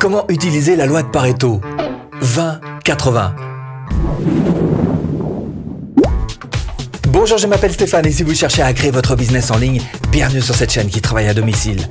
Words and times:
Comment 0.00 0.26
utiliser 0.28 0.76
la 0.76 0.86
loi 0.86 1.02
de 1.02 1.08
Pareto? 1.08 1.60
20-80 2.22 3.32
Bonjour, 7.08 7.36
je 7.36 7.48
m'appelle 7.48 7.72
Stéphane 7.72 8.06
et 8.06 8.12
si 8.12 8.22
vous 8.22 8.32
cherchez 8.32 8.62
à 8.62 8.72
créer 8.72 8.92
votre 8.92 9.16
business 9.16 9.50
en 9.50 9.58
ligne, 9.58 9.82
bienvenue 10.12 10.40
sur 10.40 10.54
cette 10.54 10.70
chaîne 10.70 10.86
qui 10.86 11.00
travaille 11.00 11.26
à 11.26 11.34
domicile. 11.34 11.88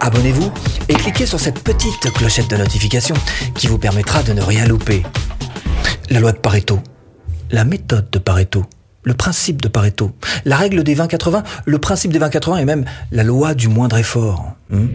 Abonnez-vous 0.00 0.50
et 0.88 0.94
cliquez 0.94 1.26
sur 1.26 1.38
cette 1.38 1.62
petite 1.62 2.10
clochette 2.14 2.48
de 2.48 2.56
notification 2.56 3.14
qui 3.54 3.66
vous 3.66 3.76
permettra 3.76 4.22
de 4.22 4.32
ne 4.32 4.40
rien 4.40 4.64
louper. 4.64 5.02
La 6.08 6.18
loi 6.20 6.32
de 6.32 6.38
Pareto, 6.38 6.80
la 7.50 7.64
méthode 7.64 8.08
de 8.10 8.18
Pareto, 8.18 8.64
le 9.02 9.12
principe 9.12 9.60
de 9.60 9.68
Pareto, 9.68 10.12
la 10.46 10.56
règle 10.56 10.82
des 10.82 10.96
20-80, 10.96 11.42
le 11.66 11.78
principe 11.78 12.10
des 12.12 12.20
20-80 12.20 12.62
et 12.62 12.64
même 12.64 12.86
la 13.12 13.22
loi 13.22 13.52
du 13.52 13.68
moindre 13.68 13.98
effort. 13.98 14.54
Hmm? 14.70 14.86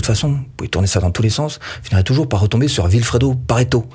Toute 0.00 0.06
façon, 0.06 0.30
vous 0.30 0.44
pouvez 0.56 0.68
tourner 0.68 0.88
ça 0.88 1.00
dans 1.00 1.10
tous 1.10 1.22
les 1.22 1.30
sens, 1.30 1.60
finirez 1.82 2.04
toujours 2.04 2.28
par 2.28 2.40
retomber 2.40 2.68
sur 2.68 2.86
Vilfredo 2.86 3.34
Pareto. 3.34 3.86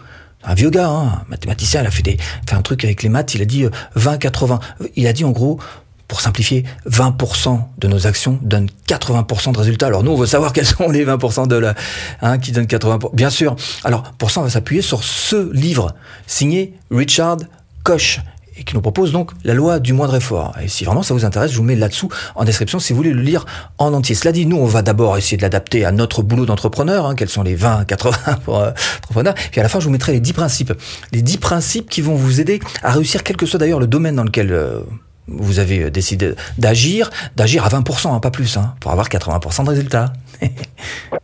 Un 0.44 0.56
vieux 0.56 0.70
gars, 0.70 0.90
hein, 0.90 1.22
un 1.22 1.26
mathématicien, 1.30 1.82
il 1.82 1.88
a 1.88 1.92
fait, 1.92 2.18
un 2.52 2.62
truc 2.62 2.84
avec 2.84 3.02
les 3.02 3.10
maths, 3.10 3.34
il 3.34 3.42
a 3.42 3.46
dit 3.46 3.66
20-80. 3.96 4.60
Euh, 4.82 4.88
il 4.96 5.08
a 5.08 5.14
dit 5.14 5.24
en 5.24 5.32
gros, 5.32 5.60
pour 6.08 6.22
simplifier, 6.22 6.66
20% 6.90 7.60
de 7.78 7.88
nos 7.88 8.08
actions 8.08 8.38
donnent 8.42 8.70
80% 8.88 9.54
de 9.54 9.58
résultats. 9.58 9.88
Alors 9.88 10.04
nous, 10.04 10.12
on 10.12 10.18
veut 10.18 10.26
savoir 10.26 10.52
quels 10.54 10.66
sont 10.66 10.90
les 10.90 11.06
20% 11.06 11.48
de 11.48 11.56
la, 11.56 11.76
hein, 12.22 12.38
qui 12.38 12.52
donnent 12.52 12.66
80%. 12.66 13.16
Bien 13.16 13.30
sûr. 13.30 13.56
Alors 13.84 14.04
pour 14.18 14.32
ça, 14.32 14.42
on 14.42 14.44
va 14.44 14.50
s'appuyer 14.50 14.82
sur 14.82 15.04
ce 15.04 15.52
livre 15.54 15.96
signé 16.28 16.78
Richard 16.92 17.38
Koch 17.84 18.20
et 18.58 18.64
qui 18.64 18.76
nous 18.76 18.82
propose 18.82 19.12
donc 19.12 19.32
la 19.44 19.54
loi 19.54 19.80
du 19.80 19.94
moindre 19.94 20.16
effort. 20.16 20.56
Et 20.62 20.68
si 20.68 20.84
vraiment 20.86 21.04
ça 21.04 21.14
vous 21.14 21.26
intéresse, 21.26 21.52
je 21.52 21.58
vous 21.58 21.64
mets 21.64 21.76
là-dessous 21.76 22.10
en 22.36 22.44
description 22.44 22.80
si 22.80 22.94
vous 22.94 22.98
voulez 22.98 23.14
le 23.14 23.22
lire 23.22 23.46
en 23.78 23.94
entier. 23.94 24.16
Cela 24.16 24.32
dit, 24.32 24.46
nous, 24.46 24.58
on 24.58 24.66
va 24.66 24.82
d'abord 24.82 25.18
essayer 25.18 25.38
de 25.38 25.42
l'adapter 25.42 25.86
à 25.86 25.92
notre 25.92 26.22
boulot 26.22 26.46
d'entrepreneur, 26.46 27.06
hein, 27.06 27.16
quels 27.16 27.30
sont 27.30 27.44
les 27.44 27.56
20, 27.56 27.86
80 27.86 28.18
pour 28.46 28.60
euh, 28.60 28.72
entrepreneurs. 29.00 29.34
Puis 29.34 29.60
à 29.60 29.64
la 29.64 29.70
fin, 29.70 29.80
je 29.80 29.86
vous 29.86 29.92
mettrai 29.92 30.12
les 30.14 30.20
10 30.20 30.34
principes. 30.34 30.74
Les 31.12 31.22
10 31.22 31.38
principes 31.38 31.90
qui 31.90 32.02
vont 32.02 32.16
vous 32.16 32.42
aider 32.42 32.60
à 32.84 32.92
réussir, 32.92 33.24
quel 33.24 33.38
que 33.38 33.46
soit 33.46 33.60
d'ailleurs 33.60 33.80
le 33.80 33.88
domaine 33.88 34.16
dans 34.16 34.24
lequel... 34.24 34.52
Euh, 34.52 34.82
vous 35.26 35.60
avez 35.60 35.90
décidé 35.90 36.34
d'agir, 36.58 37.10
d'agir 37.38 37.64
à 37.64 37.70
20%, 37.70 38.14
hein, 38.14 38.20
pas 38.20 38.30
plus, 38.30 38.58
hein, 38.58 38.76
pour 38.82 38.92
avoir 38.92 39.08
80% 39.08 39.64
de 39.64 39.70
résultats. 39.70 40.12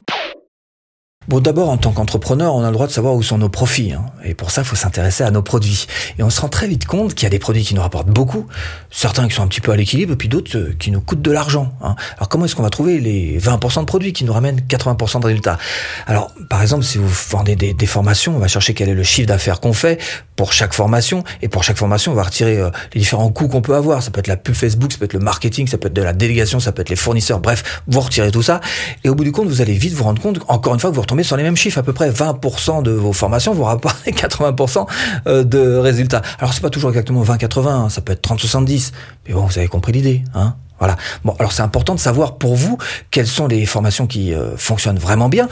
Bon, 1.30 1.40
d'abord, 1.40 1.70
en 1.70 1.78
tant 1.78 1.92
qu'entrepreneur, 1.92 2.56
on 2.56 2.64
a 2.64 2.70
le 2.70 2.74
droit 2.74 2.88
de 2.88 2.92
savoir 2.92 3.14
où 3.14 3.22
sont 3.22 3.38
nos 3.38 3.50
profits. 3.50 3.94
Hein. 3.94 4.04
Et 4.26 4.34
pour 4.34 4.50
ça, 4.50 4.64
il 4.64 4.66
faut 4.66 4.76
s'intéresser 4.76 5.24
à 5.24 5.30
nos 5.30 5.44
produits. 5.44 5.86
Et 6.18 6.24
on 6.24 6.32
se 6.32 6.42
rend 6.42 6.50
très 6.50 6.68
vite 6.68 6.88
compte 6.88 7.14
qu'il 7.14 7.22
y 7.22 7.28
a 7.28 7.30
des 7.30 7.38
produits 7.38 7.64
qui 7.64 7.76
nous 7.76 7.84
rapportent 7.84 8.10
beaucoup, 8.10 8.48
certains 8.90 9.28
qui 9.28 9.36
sont 9.36 9.44
un 9.44 9.48
petit 9.48 9.62
peu 9.62 9.72
à 9.72 9.76
l'équilibre, 9.76 10.16
puis 10.16 10.28
d'autres 10.28 10.58
euh, 10.58 10.76
qui 10.80 10.90
nous 10.90 11.02
coûtent 11.02 11.22
de 11.22 11.30
l'argent. 11.30 11.72
Hein. 11.84 11.96
Alors 12.18 12.30
comment 12.30 12.46
est-ce 12.46 12.56
qu'on 12.56 12.64
va 12.64 12.72
trouver 12.72 13.00
les 13.00 13.40
20% 13.40 13.82
de 13.82 13.86
produits 13.86 14.12
qui 14.12 14.24
nous 14.24 14.34
ramènent 14.34 14.60
80% 14.62 15.20
de 15.20 15.28
résultats? 15.28 15.60
Alors, 16.08 16.32
par 16.50 16.64
exemple, 16.64 16.84
si 16.84 16.98
vous 16.98 17.08
vendez 17.08 17.56
des, 17.56 17.86
formations, 17.86 18.36
on 18.36 18.40
va 18.40 18.48
chercher 18.48 18.74
quel 18.74 18.90
est 18.90 18.96
le 18.96 19.04
chiffre 19.04 19.28
d'affaires 19.28 19.60
qu'on 19.60 19.74
fait 19.74 20.02
pour 20.40 20.54
chaque 20.54 20.74
formation. 20.74 21.26
Et 21.42 21.50
pour 21.50 21.66
chaque 21.66 21.76
formation, 21.76 22.14
on 22.14 22.16
va 22.16 22.24
retirer 22.24 22.60
euh, 22.60 22.70
les 22.94 23.02
différents 23.02 23.30
coûts 23.30 23.50
qu'on 23.50 23.62
peut 23.62 23.76
avoir. 23.76 24.02
Ça 24.02 24.10
peut 24.10 24.20
être 24.20 24.28
la 24.28 24.38
pub 24.38 24.56
Facebook, 24.56 24.94
ça 24.94 24.98
peut 24.98 25.04
être 25.04 25.12
le 25.12 25.20
marketing, 25.20 25.68
ça 25.68 25.78
peut 25.78 25.90
être 25.90 25.94
de 25.94 26.02
la 26.02 26.14
délégation, 26.14 26.62
ça 26.62 26.72
peut 26.72 26.82
être 26.82 26.88
les 26.88 26.96
fournisseurs. 26.96 27.42
Bref, 27.42 27.82
vous 27.88 28.00
retirez 28.00 28.32
tout 28.32 28.42
ça. 28.42 28.62
Et 29.04 29.10
au 29.10 29.16
bout 29.16 29.26
du 29.26 29.34
compte, 29.34 29.50
vous 29.50 29.60
allez 29.60 29.74
vite 29.74 29.92
vous 29.92 30.06
rendre 30.06 30.22
compte, 30.22 30.40
encore 30.48 30.74
une 30.74 30.80
fois, 30.80 30.92
que 30.92 30.96
vous 30.96 31.02
retombez 31.02 31.24
sur 31.24 31.36
les 31.36 31.44
mêmes 31.44 31.58
chiffres. 31.58 31.78
À 31.78 31.84
peu 31.84 31.92
près 31.92 32.10
20% 32.10 32.84
de 32.84 32.92
vos 32.92 33.12
formations 33.12 33.54
vous 33.54 33.66
rapportez 33.66 34.12
80% 34.12 34.88
euh, 35.28 35.44
de 35.44 35.76
résultats. 35.76 36.22
Alors 36.40 36.54
c'est 36.54 36.62
pas 36.62 36.70
toujours 36.70 36.92
exactement 36.92 37.22
20-80, 37.22 37.68
hein. 37.68 37.90
ça 37.90 38.00
peut 38.00 38.14
être 38.14 38.26
30-70. 38.26 38.94
Mais 39.28 39.34
bon, 39.34 39.46
vous 39.46 39.58
avez 39.58 39.68
compris 39.68 39.92
l'idée, 39.92 40.24
hein 40.36 40.56
voilà. 40.78 40.96
Bon, 41.26 41.36
alors 41.40 41.52
c'est 41.52 41.64
important 41.64 41.96
de 41.96 42.00
savoir 42.00 42.38
pour 42.38 42.56
vous 42.56 42.78
quelles 43.12 43.28
sont 43.28 43.48
les 43.48 43.66
formations 43.66 44.08
qui 44.08 44.34
euh, 44.34 44.56
fonctionnent 44.56 45.00
vraiment 45.00 45.28
bien 45.28 45.50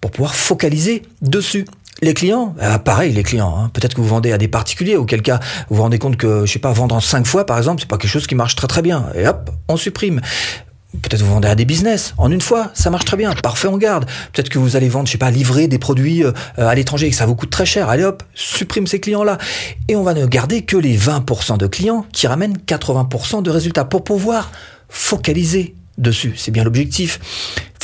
pour 0.00 0.10
pouvoir 0.10 0.34
focaliser 0.34 1.02
dessus. 1.20 1.66
Les 2.04 2.14
clients, 2.14 2.52
bah, 2.58 2.80
pareil, 2.80 3.12
les 3.12 3.22
clients. 3.22 3.54
Hein. 3.56 3.70
Peut-être 3.72 3.94
que 3.94 4.00
vous 4.00 4.08
vendez 4.08 4.32
à 4.32 4.38
des 4.38 4.48
particuliers, 4.48 4.96
auquel 4.96 5.22
cas 5.22 5.38
vous 5.70 5.76
vous 5.76 5.82
rendez 5.82 6.00
compte 6.00 6.16
que, 6.16 6.44
je 6.44 6.52
sais 6.52 6.58
pas, 6.58 6.72
vendre 6.72 6.96
en 6.96 7.00
cinq 7.00 7.26
fois, 7.26 7.46
par 7.46 7.56
exemple, 7.58 7.80
c'est 7.80 7.88
pas 7.88 7.96
quelque 7.96 8.10
chose 8.10 8.26
qui 8.26 8.34
marche 8.34 8.56
très 8.56 8.66
très 8.66 8.82
bien. 8.82 9.06
Et 9.14 9.28
hop, 9.28 9.50
on 9.68 9.76
supprime. 9.76 10.20
Peut-être 11.00 11.22
vous 11.22 11.32
vendez 11.32 11.46
à 11.46 11.54
des 11.54 11.64
business 11.64 12.12
en 12.18 12.30
une 12.30 12.40
fois, 12.40 12.70
ça 12.74 12.90
marche 12.90 13.04
très 13.04 13.16
bien, 13.16 13.32
parfait, 13.34 13.68
on 13.68 13.78
garde. 13.78 14.06
Peut-être 14.32 14.48
que 14.48 14.58
vous 14.58 14.74
allez 14.74 14.88
vendre, 14.88 15.06
je 15.06 15.12
sais 15.12 15.18
pas, 15.18 15.30
livrer 15.30 15.68
des 15.68 15.78
produits 15.78 16.24
euh, 16.24 16.32
à 16.58 16.74
l'étranger 16.74 17.06
et 17.06 17.10
que 17.10 17.16
ça 17.16 17.24
vous 17.24 17.36
coûte 17.36 17.50
très 17.50 17.64
cher. 17.64 17.88
Allez 17.88 18.02
hop, 18.02 18.24
supprime 18.34 18.88
ces 18.88 18.98
clients-là. 18.98 19.38
Et 19.86 19.94
on 19.94 20.02
va 20.02 20.12
ne 20.12 20.26
garder 20.26 20.62
que 20.62 20.76
les 20.76 20.98
20% 20.98 21.56
de 21.56 21.68
clients 21.68 22.04
qui 22.12 22.26
ramènent 22.26 22.58
80% 22.66 23.44
de 23.44 23.50
résultats 23.50 23.84
pour 23.84 24.02
pouvoir 24.02 24.50
focaliser 24.88 25.76
dessus. 25.98 26.34
C'est 26.36 26.50
bien 26.50 26.64
l'objectif. 26.64 27.20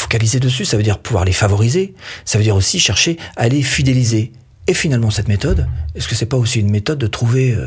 Focaliser 0.09 0.41
dessus, 0.41 0.65
ça 0.65 0.79
veut 0.79 0.83
dire 0.83 1.01
pouvoir 1.01 1.27
les 1.27 1.35
favoriser. 1.35 1.93
Ça 2.25 2.39
veut 2.39 2.45
dire 2.45 2.57
aussi 2.57 2.79
chercher 2.79 3.19
à 3.37 3.47
les 3.47 3.63
fidéliser. 3.63 4.33
Et 4.67 4.73
finalement, 4.73 5.11
cette 5.11 5.29
méthode, 5.29 5.69
est-ce 5.95 6.09
que 6.09 6.15
c'est 6.15 6.25
pas 6.25 6.39
aussi 6.39 6.61
une 6.61 6.71
méthode 6.71 6.99
de 6.99 7.07
trouver 7.07 7.53
euh, 7.53 7.67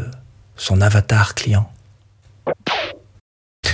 son 0.56 0.81
avatar 0.81 1.35
client? 1.35 1.69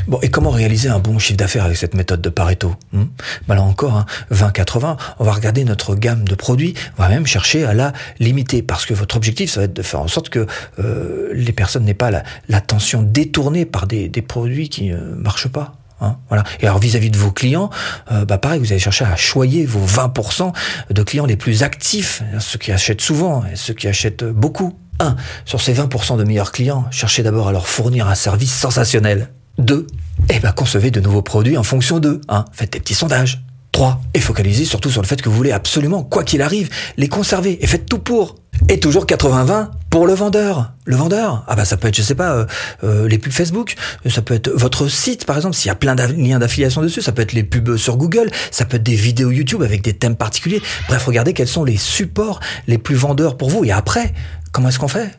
Bon, 0.10 0.20
et 0.22 0.28
comment 0.28 0.50
réaliser 0.50 0.90
un 0.90 1.00
bon 1.00 1.18
chiffre 1.18 1.38
d'affaires 1.38 1.64
avec 1.64 1.78
cette 1.78 1.94
méthode 1.94 2.20
de 2.20 2.28
Pareto 2.28 2.76
hmm? 2.92 3.06
Bah 3.48 3.56
Là 3.56 3.62
encore, 3.62 3.96
hein, 3.96 4.06
20-80, 4.34 4.98
on 5.20 5.24
va 5.24 5.32
regarder 5.32 5.64
notre 5.64 5.96
gamme 5.96 6.28
de 6.28 6.36
produits, 6.36 6.74
on 6.98 7.04
va 7.04 7.08
même 7.08 7.26
chercher 7.26 7.64
à 7.64 7.74
la 7.74 7.94
limiter, 8.20 8.64
parce 8.64 8.86
que 8.86 8.94
votre 8.94 9.16
objectif, 9.16 9.50
ça 9.50 9.62
va 9.62 9.64
être 9.68 9.74
de 9.74 9.82
faire 9.82 10.02
en 10.02 10.10
sorte 10.10 10.28
que 10.28 10.46
euh, 10.80 11.30
les 11.34 11.54
personnes 11.54 11.86
n'aient 11.86 11.94
pas 11.94 12.12
l'attention 12.50 13.02
détournée 13.02 13.66
par 13.66 13.88
des, 13.88 14.10
des 14.10 14.22
produits 14.22 14.68
qui 14.68 14.90
ne 14.90 14.98
marchent 14.98 15.48
pas. 15.48 15.78
Hein. 16.02 16.18
Et 16.60 16.68
alors 16.68 16.80
vis-à-vis 16.80 17.10
de 17.10 17.18
vos 17.18 17.32
clients, 17.32 17.70
euh, 18.12 18.26
bah 18.26 18.38
pareil, 18.38 18.60
vous 18.60 18.72
allez 18.72 18.80
chercher 18.80 19.06
à 19.06 19.16
choyer 19.16 19.66
vos 19.66 19.86
20% 19.86 20.54
de 20.90 21.04
clients 21.04 21.26
les 21.26 21.38
plus 21.38 21.64
actifs, 21.64 22.22
ceux 22.40 22.60
qui 22.60 22.72
achètent 22.72 23.02
souvent 23.02 23.44
et 23.46 23.56
ceux 23.56 23.74
qui 23.74 23.88
achètent 23.88 24.24
beaucoup. 24.24 24.78
1. 25.00 25.16
Sur 25.46 25.62
ces 25.62 25.74
20% 25.74 26.18
de 26.18 26.24
meilleurs 26.24 26.52
clients, 26.52 26.86
cherchez 26.92 27.22
d'abord 27.24 27.48
à 27.48 27.52
leur 27.52 27.68
fournir 27.68 28.08
un 28.08 28.16
service 28.16 28.54
sensationnel. 28.54 29.30
2. 29.60 29.88
Eh 30.30 30.40
ben, 30.40 30.52
concevez 30.52 30.92
de 30.92 31.00
nouveaux 31.00 31.22
produits 31.22 31.58
en 31.58 31.64
fonction 31.64 32.00
d'eux. 32.00 32.22
Hein. 32.30 32.46
Faites 32.52 32.74
des 32.74 32.80
petits 32.80 32.96
sondages. 32.96 33.44
3. 33.78 34.02
Et 34.16 34.20
focalisez 34.20 34.66
surtout 34.66 34.90
sur 34.90 35.04
le 35.04 35.08
fait 35.08 35.22
que 35.22 35.30
vous 35.30 35.36
voulez 35.36 35.52
absolument, 35.52 36.02
quoi 36.02 36.24
qu'il 36.24 36.42
arrive, 36.42 36.68
les 36.98 37.08
conserver. 37.08 37.64
Et 37.64 37.68
faites 37.68 37.86
tout 37.86 38.00
pour. 38.00 38.34
Et 38.70 38.80
toujours 38.80 39.06
80-20 39.06 39.70
pour 39.92 40.08
le 40.08 40.16
vendeur. 40.16 40.74
Le 40.86 40.96
vendeur, 40.96 41.44
ah 41.48 41.56
bah 41.56 41.64
ça 41.64 41.78
peut 41.78 41.88
être, 41.88 41.96
je 41.96 42.02
sais 42.02 42.16
pas, 42.16 42.32
euh, 42.32 42.46
euh, 42.84 43.08
les 43.08 43.20
pubs 43.20 43.32
Facebook, 43.32 43.76
ça 44.08 44.24
peut 44.24 44.34
être 44.34 44.50
votre 44.50 44.88
site 44.88 45.26
par 45.26 45.36
exemple, 45.36 45.54
s'il 45.56 45.68
y 45.68 45.72
a 45.72 45.76
plein 45.76 45.94
de 45.94 46.02
liens 46.02 46.40
d'affiliation 46.40 46.82
dessus, 46.82 47.04
ça 47.04 47.12
peut 47.12 47.22
être 47.22 47.34
les 47.34 47.44
pubs 47.44 47.78
sur 47.78 47.98
Google, 47.98 48.32
ça 48.50 48.66
peut 48.66 48.78
être 48.78 48.84
des 48.84 48.96
vidéos 48.96 49.30
YouTube 49.30 49.62
avec 49.62 49.84
des 49.84 49.94
thèmes 49.94 50.16
particuliers. 50.16 50.64
Bref, 50.88 51.06
regardez 51.06 51.34
quels 51.34 51.48
sont 51.48 51.64
les 51.64 51.78
supports 51.78 52.40
les 52.66 52.80
plus 52.80 52.96
vendeurs 52.96 53.38
pour 53.38 53.52
vous. 53.52 53.64
Et 53.64 53.72
après, 53.72 54.12
comment 54.54 54.70
est-ce 54.70 54.80
qu'on 54.80 54.88
fait? 54.88 55.12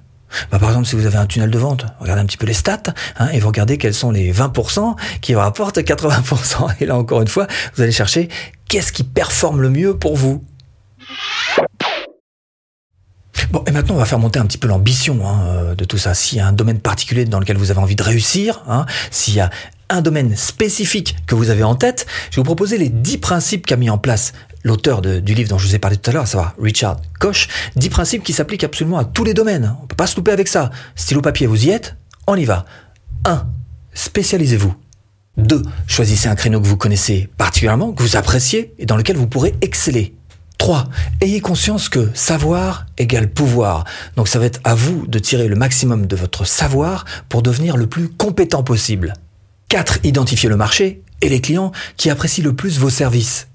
Bah, 0.51 0.59
par 0.59 0.71
exemple, 0.71 0.87
si 0.87 0.97
vous 0.97 1.07
avez 1.07 1.17
un 1.17 1.27
tunnel 1.27 1.51
de 1.51 1.59
vente, 1.59 1.87
regardez 2.01 2.23
un 2.23 2.27
petit 2.27 2.37
peu 2.37 2.47
les 2.47 2.55
stats 2.55 2.95
hein, 3.19 3.29
et 3.33 3.41
vous 3.41 3.49
regardez 3.49 3.79
quels 3.79 3.95
sont 3.95 4.11
les 4.11 4.33
20% 4.33 4.97
qui 5.21 5.35
rapportent 5.35 5.79
80%. 5.79 6.75
Et 6.81 6.87
là, 6.87 6.97
encore 6.97 7.23
une 7.23 7.29
fois, 7.29 7.47
vous 7.75 7.83
allez 7.83 7.93
chercher 7.93 8.29
qu'est-ce 8.69 8.93
qui 8.93 9.05
performe 9.05 9.61
le 9.61 9.71
mieux 9.71 9.97
pour 9.97 10.17
vous. 10.17 10.45
Bon, 13.51 13.65
et 13.67 13.71
maintenant, 13.71 13.95
on 13.95 13.99
va 13.99 14.05
faire 14.05 14.19
monter 14.19 14.39
un 14.39 14.47
petit 14.47 14.59
peu 14.59 14.69
l'ambition 14.69 15.27
hein, 15.27 15.75
de 15.75 15.85
tout 15.85 15.97
ça. 15.97 16.13
S'il 16.13 16.39
y 16.39 16.41
a 16.41 16.47
un 16.47 16.53
domaine 16.53 16.81
particulier 16.81 17.25
dans 17.25 17.41
lequel 17.41 17.57
vous 17.57 17.71
avez 17.71 17.81
envie 17.81 17.97
de 17.97 18.03
réussir, 18.03 18.63
hein, 18.69 18.85
s'il 19.11 19.35
y 19.35 19.41
a 19.41 19.49
un 19.89 20.03
domaine 20.03 20.37
spécifique 20.37 21.17
que 21.27 21.35
vous 21.35 21.49
avez 21.49 21.63
en 21.63 21.75
tête, 21.75 22.07
je 22.31 22.37
vais 22.37 22.41
vous 22.41 22.45
proposer 22.45 22.77
les 22.77 22.91
10 22.91 23.19
principes 23.19 23.65
qu'a 23.65 23.77
mis 23.77 23.89
en 23.89 23.97
place 23.97 24.33
l'auteur 24.65 25.03
du 25.03 25.35
livre 25.35 25.49
dont 25.49 25.59
je 25.59 25.67
vous 25.67 25.75
ai 25.75 25.79
parlé 25.79 25.97
tout 25.97 26.11
à 26.11 26.13
l'heure, 26.13 26.25
à 26.25 26.27
savoir 26.27 26.55
Richard 26.61 27.01
Koch, 27.19 27.49
10 27.77 27.89
principes 27.89 28.23
qui 28.23 28.33
s'appliquent 28.33 28.65
absolument 28.65 28.99
à 28.99 29.05
tous 29.05 29.25
les 29.25 29.35
domaines. 29.35 29.75
On 29.83 29.87
peut 29.87 29.97
pas 29.97 30.07
se 30.07 30.17
louper 30.17 30.33
avec 30.33 30.49
ça. 30.49 30.71
Stylo 30.97 31.21
papier, 31.21 31.47
vous 31.47 31.67
y 31.67 31.71
êtes 31.71 31.97
On 32.27 32.37
y 32.37 32.45
va. 32.45 32.65
1. 33.25 33.47
Spécialisez-vous. 33.95 34.75
2. 35.39 35.63
Choisissez 35.87 36.29
un 36.29 36.35
créneau 36.35 36.61
que 36.61 36.67
vous 36.67 36.77
connaissez 36.77 37.29
particulièrement, 37.37 37.93
que 37.93 38.03
vous 38.03 38.17
appréciez 38.17 38.75
et 38.79 38.87
dans 38.87 38.97
lequel 38.97 39.17
vous 39.17 39.29
pourrez 39.29 39.55
exceller. 39.61 40.15
3. 40.59 40.89
Ayez 41.21 41.41
conscience 41.41 41.89
que 41.89 42.11
savoir 42.15 42.87
égale 42.99 43.31
pouvoir. 43.31 43.85
Donc 44.17 44.27
ça 44.27 44.41
va 44.41 44.47
être 44.47 44.61
à 44.65 44.75
vous 44.75 45.07
de 45.07 45.19
tirer 45.21 45.47
le 45.47 45.55
maximum 45.55 46.07
de 46.07 46.17
votre 46.17 46.45
savoir 46.45 47.05
pour 47.29 47.43
devenir 47.43 47.77
le 47.77 47.87
plus 47.87 48.09
compétent 48.09 48.65
possible. 48.65 49.15
4. 49.69 50.01
Identifiez 50.03 50.49
le 50.49 50.57
marché 50.57 51.03
et 51.21 51.29
les 51.29 51.41
clients 51.41 51.73
qui 51.97 52.11
apprécient 52.11 52.45
le 52.45 52.55
plus 52.55 52.79
vos 52.79 52.91
services. 52.91 53.49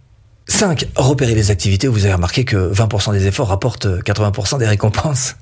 5. 0.47 0.87
Repérez 0.95 1.35
les 1.35 1.51
activités 1.51 1.87
où 1.87 1.93
vous 1.93 2.05
avez 2.05 2.13
remarqué 2.13 2.45
que 2.45 2.71
20% 2.73 3.13
des 3.13 3.27
efforts 3.27 3.47
rapportent 3.47 3.87
80% 3.87 4.59
des 4.59 4.67
récompenses. 4.67 5.35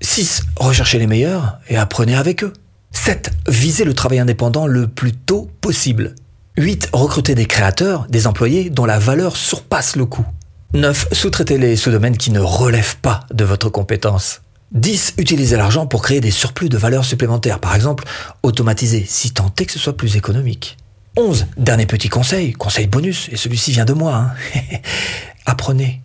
6. 0.00 0.42
Recherchez 0.56 0.98
les 0.98 1.06
meilleurs 1.06 1.58
et 1.68 1.76
apprenez 1.76 2.16
avec 2.16 2.42
eux. 2.44 2.52
7. 2.92 3.30
Visez 3.48 3.84
le 3.84 3.94
travail 3.94 4.18
indépendant 4.18 4.66
le 4.66 4.88
plus 4.88 5.12
tôt 5.12 5.50
possible. 5.60 6.14
8. 6.58 6.90
Recrutez 6.92 7.34
des 7.34 7.46
créateurs, 7.46 8.06
des 8.08 8.26
employés 8.26 8.68
dont 8.68 8.84
la 8.84 8.98
valeur 8.98 9.36
surpasse 9.36 9.96
le 9.96 10.06
coût. 10.06 10.26
9. 10.74 11.08
Sous-traitez 11.12 11.58
les 11.58 11.76
sous-domaines 11.76 12.16
qui 12.16 12.30
ne 12.30 12.40
relèvent 12.40 12.96
pas 12.96 13.20
de 13.32 13.44
votre 13.44 13.68
compétence. 13.68 14.42
10. 14.72 15.14
Utilisez 15.18 15.56
l'argent 15.56 15.86
pour 15.86 16.02
créer 16.02 16.20
des 16.20 16.30
surplus 16.30 16.68
de 16.68 16.78
valeur 16.78 17.04
supplémentaires. 17.04 17.58
Par 17.58 17.74
exemple, 17.74 18.04
automatiser 18.42 19.04
si 19.06 19.32
tant 19.32 19.52
est 19.58 19.66
que 19.66 19.72
ce 19.72 19.78
soit 19.78 19.96
plus 19.96 20.16
économique. 20.16 20.76
11. 21.16 21.46
Dernier 21.56 21.86
petit 21.86 22.08
conseil, 22.08 22.52
conseil 22.52 22.86
bonus, 22.86 23.28
et 23.30 23.36
celui-ci 23.36 23.72
vient 23.72 23.84
de 23.84 23.92
moi. 23.92 24.14
Hein. 24.14 24.30
Apprenez. 25.46 26.02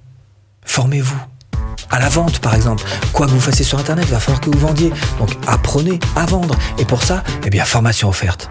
formez-vous. 0.65 1.19
À 1.89 1.99
la 1.99 2.09
vente, 2.09 2.39
par 2.39 2.53
exemple. 2.53 2.83
Quoi 3.13 3.27
que 3.27 3.31
vous 3.31 3.39
fassiez 3.39 3.63
sur 3.63 3.79
Internet, 3.79 4.05
il 4.07 4.11
va 4.11 4.19
falloir 4.19 4.41
que 4.41 4.49
vous 4.49 4.59
vendiez. 4.59 4.91
Donc 5.19 5.29
apprenez 5.47 5.99
à 6.15 6.25
vendre. 6.25 6.55
Et 6.77 6.85
pour 6.85 7.03
ça, 7.03 7.23
eh 7.45 7.49
bien, 7.49 7.63
formation 7.63 8.09
offerte. 8.09 8.49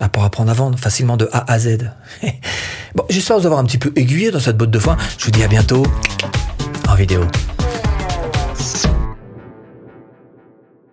Là, 0.00 0.08
pour 0.08 0.24
apprendre 0.24 0.50
à 0.50 0.54
vendre 0.54 0.78
facilement 0.78 1.16
de 1.16 1.28
A 1.32 1.52
à 1.52 1.58
Z. 1.58 1.90
bon, 2.94 3.04
j'espère 3.10 3.38
vous 3.38 3.46
avoir 3.46 3.60
un 3.60 3.64
petit 3.64 3.78
peu 3.78 3.92
aiguillé 3.94 4.30
dans 4.30 4.40
cette 4.40 4.56
botte 4.56 4.70
de 4.70 4.78
foin. 4.78 4.96
Je 5.18 5.26
vous 5.26 5.30
dis 5.30 5.44
à 5.44 5.48
bientôt 5.48 5.86
en 6.88 6.94
vidéo. 6.94 7.26